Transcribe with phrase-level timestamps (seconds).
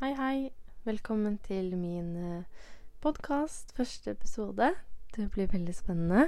[0.00, 0.50] Hei, hei.
[0.84, 2.14] Velkommen til min
[3.04, 4.70] podkast, første episode.
[5.12, 6.22] Det blir veldig spennende.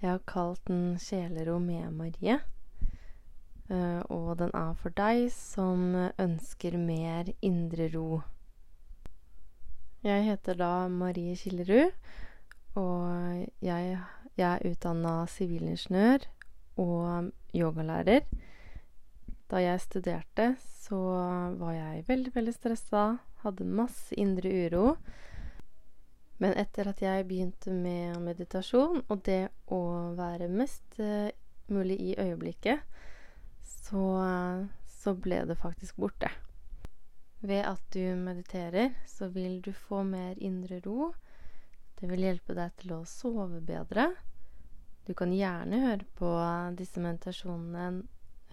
[0.00, 2.38] Jeg har kalt den 'Sjelero med Marie'.
[3.70, 8.22] Eh, og den er for deg som ønsker mer indre ro.
[10.02, 11.92] Jeg heter da Marie Killerud,
[12.74, 14.00] og jeg,
[14.36, 16.18] jeg er utdanna sivilingeniør
[16.76, 18.20] og yogalærer.
[19.54, 20.44] Da jeg studerte,
[20.82, 20.96] så
[21.60, 23.02] var jeg veldig, veldig stressa,
[23.44, 24.96] hadde masse indre uro.
[26.42, 29.78] Men etter at jeg begynte med meditasjon og det å
[30.18, 31.30] være mest eh,
[31.70, 32.82] mulig i øyeblikket,
[33.62, 34.08] så,
[34.90, 36.32] så ble det faktisk borte.
[37.46, 41.12] Ved at du mediterer, så vil du få mer indre ro.
[41.94, 44.10] Det vil hjelpe deg til å sove bedre.
[45.06, 46.34] Du kan gjerne høre på
[46.74, 48.02] disse meditasjonene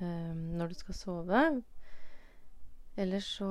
[0.02, 1.46] når du skal sove.
[2.96, 3.50] Eller så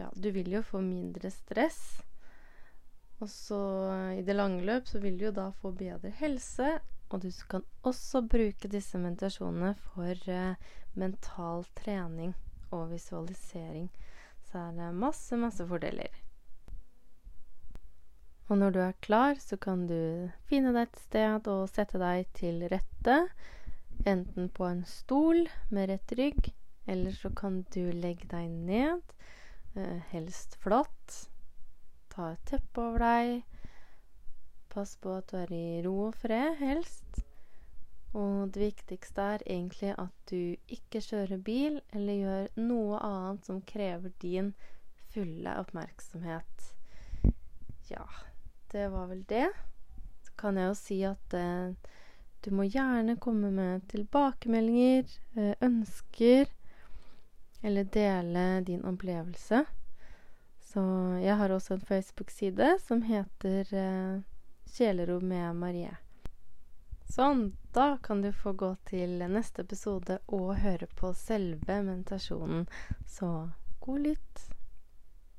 [0.00, 2.00] Ja, du vil jo få mindre stress.
[3.20, 3.60] Og så
[4.16, 6.78] i det lange løp så vil du jo da få bedre helse.
[7.10, 10.56] Og du kan også bruke disse meditasjonene for eh,
[10.94, 12.32] mental trening
[12.70, 13.90] og visualisering.
[14.48, 16.14] Så er det masse, masse fordeler.
[18.50, 22.30] Og når du er klar, så kan du finne deg et sted og sette deg
[22.34, 23.18] til rette.
[24.06, 26.54] Enten på en stol med rett rygg,
[26.86, 29.02] eller så kan du legge deg ned,
[29.76, 31.28] eh, helst flatt.
[32.08, 33.42] Ta et teppe over deg.
[34.72, 37.20] Pass på at du er i ro og fred, helst.
[38.16, 43.60] Og det viktigste er egentlig at du ikke kjører bil eller gjør noe annet som
[43.62, 44.54] krever din
[45.12, 46.70] fulle oppmerksomhet.
[47.90, 48.06] Ja,
[48.72, 49.50] det var vel det.
[50.24, 51.74] Så kan jeg jo si at eh,
[52.40, 55.04] du må gjerne komme med tilbakemeldinger,
[55.36, 56.46] eh, ønsker,
[57.62, 59.64] eller dele din opplevelse.
[60.60, 60.82] Så
[61.20, 64.22] jeg har også en Facebook-side som heter eh,
[64.70, 65.96] Kjelerom med Marie.
[67.10, 72.68] Sånn, da kan du få gå til neste episode og høre på selve meditasjonen.
[73.06, 73.50] Så
[73.82, 74.46] god lytt.